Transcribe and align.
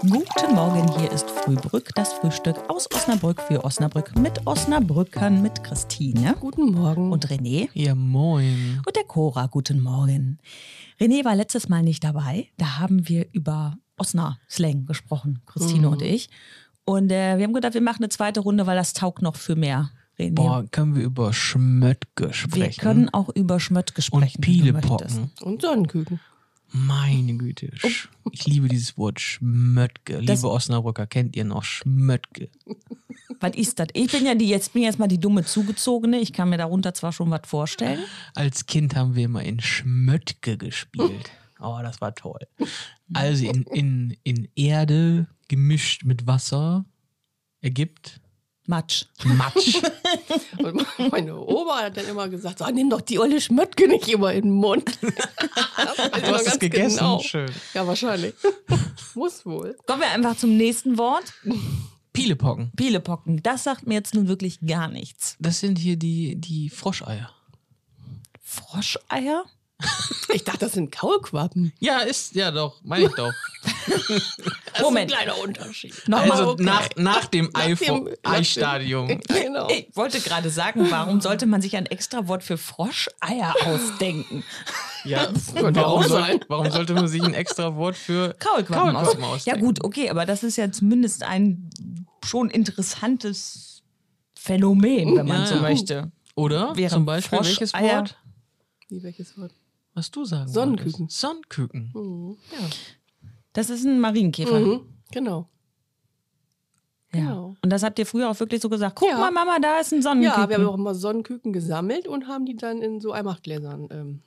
Guten 0.00 0.54
Morgen, 0.54 0.88
hier 0.98 1.12
ist 1.12 1.30
Frühbrück, 1.30 1.90
das 1.94 2.12
Frühstück 2.14 2.56
aus 2.68 2.88
Osnabrück 2.94 3.40
für 3.42 3.62
Osnabrück 3.64 4.16
mit 4.18 4.46
Osnabrückern, 4.46 5.42
mit 5.42 5.62
Christine 5.62 6.36
Guten 6.40 6.72
Morgen. 6.72 7.12
und 7.12 7.26
René 7.28 7.68
Ja, 7.74 7.94
moin. 7.94 8.80
und 8.86 8.96
der 8.96 9.04
Cora. 9.04 9.46
Guten 9.48 9.80
Morgen. 9.82 10.38
René 10.98 11.24
war 11.24 11.36
letztes 11.36 11.68
Mal 11.68 11.82
nicht 11.82 12.02
dabei. 12.02 12.48
Da 12.56 12.78
haben 12.78 13.08
wir 13.08 13.26
über 13.32 13.76
Osna-Slang 13.98 14.86
gesprochen, 14.86 15.40
Christine 15.46 15.90
und 15.90 16.00
ich. 16.02 16.30
Und 16.86 17.12
äh, 17.12 17.36
wir 17.36 17.44
haben 17.44 17.52
gedacht, 17.52 17.74
wir 17.74 17.82
machen 17.82 18.02
eine 18.02 18.08
zweite 18.08 18.40
Runde, 18.40 18.66
weil 18.66 18.76
das 18.76 18.94
taugt 18.94 19.20
noch 19.20 19.36
für 19.36 19.54
mehr. 19.54 19.90
René. 20.18 20.34
Boah, 20.34 20.64
können 20.70 20.94
wir 20.96 21.02
über 21.02 21.32
Schmöttke 21.34 22.28
wir 22.28 22.32
sprechen? 22.32 22.80
können 22.80 23.08
auch 23.10 23.28
über 23.34 23.60
Schmöttke 23.60 24.00
sprechen. 24.00 24.36
und. 24.36 24.40
Pielepocken. 24.40 25.30
Und 25.42 25.60
Sonnenküken. 25.62 26.20
Meine 26.72 27.36
Güte. 27.36 27.66
Sch- 27.76 28.08
Ich 28.32 28.46
liebe 28.46 28.68
dieses 28.68 28.96
Wort 28.96 29.20
Schmöttke. 29.20 30.22
Das- 30.22 30.40
Liebe 30.42 30.50
Osnabrücker, 30.52 31.06
kennt 31.06 31.36
ihr 31.36 31.44
noch 31.44 31.64
Schmöttke? 31.64 32.48
Was 33.40 33.54
ist 33.56 33.78
das? 33.78 33.88
Ich 33.94 34.12
bin 34.12 34.26
ja 34.26 34.34
die, 34.34 34.48
jetzt 34.48 34.72
bin 34.72 34.82
jetzt 34.82 34.98
mal 34.98 35.08
die 35.08 35.18
dumme 35.18 35.44
Zugezogene. 35.44 36.18
Ich 36.20 36.32
kann 36.32 36.50
mir 36.50 36.58
darunter 36.58 36.92
zwar 36.94 37.12
schon 37.12 37.30
was 37.30 37.40
vorstellen. 37.46 38.00
Als 38.34 38.66
Kind 38.66 38.94
haben 38.94 39.14
wir 39.16 39.24
immer 39.24 39.42
in 39.42 39.60
Schmöttke 39.60 40.56
gespielt. 40.58 41.30
Oh, 41.58 41.78
das 41.82 42.00
war 42.00 42.14
toll. 42.14 42.40
Also 43.12 43.46
in, 43.46 43.62
in, 43.64 44.16
in 44.24 44.48
Erde 44.56 45.26
gemischt 45.48 46.04
mit 46.04 46.26
Wasser 46.26 46.84
ergibt 47.60 48.20
Matsch. 48.66 49.06
Matsch. 49.24 49.80
Und 50.58 50.86
meine 51.10 51.36
Oma 51.36 51.82
hat 51.82 51.96
dann 51.96 52.06
immer 52.06 52.28
gesagt, 52.28 52.58
so, 52.58 52.66
nimm 52.66 52.90
doch 52.90 53.00
die 53.00 53.18
olle 53.18 53.40
Schmöttke 53.40 53.88
nicht 53.88 54.08
immer 54.08 54.32
in 54.32 54.42
den 54.42 54.52
Mund. 54.52 54.98
Du 55.80 56.34
hast 56.34 56.46
es 56.46 56.58
gegessen? 56.58 56.98
Genau. 56.98 57.20
Schön. 57.20 57.50
Ja, 57.74 57.86
wahrscheinlich. 57.86 58.34
Muss 59.14 59.44
wohl. 59.44 59.76
Kommen 59.86 60.02
wir 60.02 60.10
einfach 60.10 60.36
zum 60.36 60.56
nächsten 60.56 60.98
Wort. 60.98 61.32
Pielepocken. 62.12 62.70
Pielepocken. 62.76 63.42
Das 63.42 63.64
sagt 63.64 63.86
mir 63.86 63.94
jetzt 63.94 64.14
nun 64.14 64.28
wirklich 64.28 64.60
gar 64.60 64.88
nichts. 64.88 65.36
Das 65.40 65.60
sind 65.60 65.78
hier 65.78 65.96
die, 65.96 66.36
die 66.36 66.68
Froscheier. 66.68 67.30
Froscheier? 68.42 69.44
Ich 70.32 70.44
dachte, 70.44 70.60
das 70.60 70.72
sind 70.72 70.92
Kaulquappen. 70.92 71.72
Ja, 71.78 72.00
ist, 72.00 72.34
ja 72.34 72.50
doch, 72.50 72.80
meine 72.82 73.06
ich 73.06 73.14
doch. 73.14 73.32
Das 74.80 74.88
Moment. 74.88 75.10
ist 75.10 75.16
ein 75.16 75.24
kleiner 75.24 75.42
Unterschied. 75.42 76.08
Nochmal. 76.08 76.30
Also 76.30 76.50
okay. 76.50 76.62
nach, 76.64 76.88
nach 76.96 77.24
dem 77.26 77.50
Eistadium. 78.22 79.20
Genau. 79.28 79.68
Ich 79.68 79.88
wollte 79.94 80.20
gerade 80.20 80.50
sagen, 80.50 80.90
warum 80.90 81.20
sollte 81.20 81.46
man 81.46 81.60
sich 81.62 81.76
ein 81.76 81.86
extra 81.86 82.28
Wort 82.28 82.42
für 82.44 82.56
Froscheier 82.58 83.54
ausdenken? 83.66 84.44
Ja, 85.04 85.28
warum, 85.54 86.04
soll, 86.04 86.40
warum 86.48 86.70
sollte 86.70 86.94
man 86.94 87.08
sich 87.08 87.22
ein 87.22 87.34
extra 87.34 87.74
Wort 87.76 87.96
für 87.96 88.34
Kaulquappen, 88.38 88.94
Kaulquappen 88.94 89.24
aus. 89.24 89.44
Ja 89.44 89.54
ausdenken? 89.54 89.60
gut, 89.64 89.84
okay, 89.84 90.10
aber 90.10 90.26
das 90.26 90.42
ist 90.42 90.56
ja 90.56 90.70
zumindest 90.70 91.22
ein 91.24 91.70
schon 92.24 92.50
interessantes 92.50 93.82
Phänomen, 94.34 95.16
wenn 95.16 95.26
man 95.26 95.40
Ja, 95.40 95.46
so 95.46 95.54
ja. 95.56 95.60
möchte. 95.62 96.12
Oder 96.36 96.72
Während 96.76 96.92
zum 96.92 97.04
Beispiel 97.06 97.38
welches 97.40 97.72
Froscheier- 97.74 97.98
Wort? 98.00 98.18
Wie, 98.88 99.02
welches 99.02 99.36
Wort? 99.38 99.52
Was 99.94 100.10
du 100.10 100.24
sagen 100.24 100.48
Sonnenküken. 100.50 101.00
wolltest. 101.00 101.20
Sonnenküken. 101.20 102.36
Das 103.52 103.70
ist 103.70 103.84
ein 103.84 104.00
Marienkäfer. 104.00 104.60
Mhm. 104.60 104.80
Genau. 105.12 105.48
Ja. 107.12 107.20
genau. 107.20 107.54
Und 107.62 107.70
das 107.70 107.82
habt 107.82 107.98
ihr 107.98 108.06
früher 108.06 108.30
auch 108.30 108.38
wirklich 108.38 108.60
so 108.62 108.68
gesagt. 108.68 108.96
Guck 108.96 109.08
Ja. 109.08 109.18
mal, 109.18 109.30
Mama, 109.32 109.58
da 109.60 109.80
ist 109.80 109.92
ein 109.92 110.02
Sonnenküken. 110.02 110.40
Ja, 110.42 110.48
wir 110.48 110.56
haben 110.56 110.66
auch 110.68 110.74
immer 110.74 110.94
Sonnenküken 110.94 111.52
gesammelt 111.52 112.06
und 112.06 112.28
haben 112.28 112.46
die 112.46 112.56
dann 112.56 112.80
in 112.82 113.00
so 113.00 113.12
Eimachtgläsern 113.12 113.88
ähm, 113.90 114.22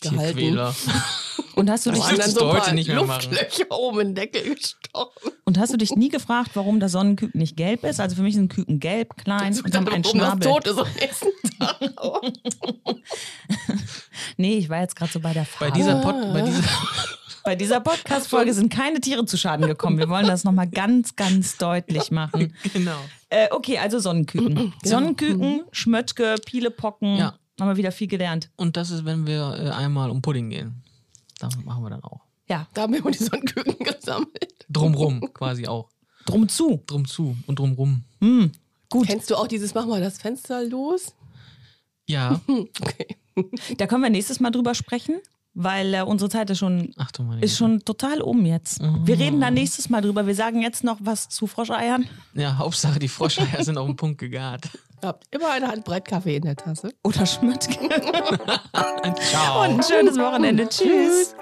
gehalten. 0.00 0.36
Tierquäler. 0.38 0.74
und, 1.54 1.70
hast 1.70 1.86
du 1.86 1.90
Das 1.92 2.08
dich, 2.08 2.18
dann 2.18 2.30
so 2.30 2.48
heute 2.52 2.60
paar 2.62 2.72
nicht 2.74 2.88
mehr 2.88 3.04
machen. 3.04 3.30
Luftlöcher 3.30 3.70
oben 3.70 4.00
in 4.00 4.06
den 4.08 4.14
Deckel 4.16 4.52
gestochen. 4.56 5.32
und 5.44 5.58
hast 5.58 5.72
du 5.72 5.76
dich 5.76 5.94
nie 5.94 6.08
gefragt, 6.08 6.50
warum 6.54 6.80
das 6.80 6.90
Sonnenküken 6.92 7.38
nicht 7.38 7.56
gelb 7.56 7.84
ist? 7.84 8.00
Also 8.00 8.16
für 8.16 8.22
mich 8.22 8.34
sind 8.34 8.52
Küken 8.52 8.80
gelb, 8.80 9.16
klein 9.16 9.56
und 9.56 9.72
haben 9.76 9.86
einen 9.88 10.04
Warum 10.04 10.18
das 10.18 10.28
Schnabel. 10.40 10.48
tot 10.48 10.66
ist 10.66 10.78
am 10.78 10.88
nächsten 11.00 11.58
Tag. 11.60 12.22
Nee, 14.36 14.56
ich 14.58 14.68
war 14.68 14.80
jetzt 14.80 14.96
gerade 14.96 15.12
so 15.12 15.20
bei 15.20 15.32
der 15.32 15.42
Bei 15.42 15.46
Frage. 15.46 15.72
dieser, 15.74 16.00
Pod, 16.00 16.14
bei 16.32 16.42
dieser 16.42 16.62
Bei 17.44 17.56
dieser 17.56 17.80
Podcast-Folge 17.80 18.54
sind 18.54 18.72
keine 18.72 19.00
Tiere 19.00 19.26
zu 19.26 19.36
Schaden 19.36 19.66
gekommen. 19.66 19.98
Wir 19.98 20.08
wollen 20.08 20.26
das 20.26 20.44
nochmal 20.44 20.66
ganz, 20.66 21.14
ganz 21.14 21.58
deutlich 21.58 22.10
machen. 22.10 22.54
genau. 22.72 22.96
Äh, 23.28 23.48
okay, 23.50 23.76
also 23.76 23.98
Sonnenküken. 23.98 24.72
Sonnenküken, 24.82 25.64
Schmöttke, 25.70 26.36
Pielepocken. 26.46 27.16
Ja. 27.16 27.38
Haben 27.60 27.68
wir 27.68 27.76
wieder 27.76 27.92
viel 27.92 28.08
gelernt. 28.08 28.50
Und 28.56 28.78
das 28.78 28.90
ist, 28.90 29.04
wenn 29.04 29.26
wir 29.26 29.58
äh, 29.58 29.70
einmal 29.70 30.08
um 30.08 30.22
Pudding 30.22 30.48
gehen. 30.48 30.82
Da 31.38 31.50
machen 31.64 31.82
wir 31.82 31.90
dann 31.90 32.02
auch. 32.02 32.22
Ja, 32.48 32.66
Da 32.72 32.82
haben 32.82 32.94
wir 32.94 33.02
die 33.10 33.18
Sonnenküken 33.18 33.78
gesammelt. 33.78 34.64
Drumrum 34.70 35.20
quasi 35.34 35.66
auch. 35.66 35.90
drum 36.24 36.48
zu. 36.48 36.82
Drum 36.86 37.06
zu 37.06 37.36
und 37.46 37.58
drumrum. 37.58 38.04
Gut, 38.88 39.06
Kennst 39.06 39.30
du 39.30 39.36
auch 39.36 39.48
dieses 39.48 39.74
Mach 39.74 39.84
mal 39.84 40.00
das 40.00 40.16
Fenster 40.16 40.64
los? 40.64 41.14
Ja. 42.06 42.40
Hm, 42.46 42.68
okay. 42.80 43.16
da 43.76 43.86
können 43.86 44.02
wir 44.02 44.08
nächstes 44.08 44.40
Mal 44.40 44.50
drüber 44.50 44.74
sprechen, 44.74 45.20
weil 45.54 45.94
äh, 45.94 46.02
unsere 46.02 46.28
Zeit 46.30 46.50
ist 46.50 46.58
schon, 46.58 46.92
Ach 46.96 47.10
du 47.12 47.22
meine 47.22 47.40
ist 47.40 47.56
schon 47.56 47.80
total 47.84 48.20
um 48.20 48.44
jetzt. 48.44 48.80
Wir 49.04 49.18
reden 49.18 49.40
da 49.40 49.50
nächstes 49.50 49.88
Mal 49.88 50.00
drüber. 50.00 50.26
Wir 50.26 50.34
sagen 50.34 50.60
jetzt 50.62 50.84
noch 50.84 50.98
was 51.00 51.28
zu 51.28 51.46
Froscheiern 51.46 52.06
Ja, 52.34 52.58
Hauptsache 52.58 52.98
die 52.98 53.08
Froscheier 53.08 53.62
sind 53.64 53.78
auf 53.78 53.86
den 53.86 53.96
Punkt 53.96 54.18
gegart. 54.18 54.68
Habt 55.02 55.26
immer 55.34 55.50
eine 55.50 55.68
Handbreit 55.68 56.06
Kaffee 56.06 56.36
in 56.36 56.42
der 56.42 56.56
Tasse. 56.56 56.94
oder 57.02 57.26
Schmöttke. 57.26 57.76
Ciao. 59.20 59.62
Und 59.64 59.78
ein 59.78 59.82
schönes 59.82 60.16
Wochenende. 60.18 60.68
Tschüss. 60.68 61.34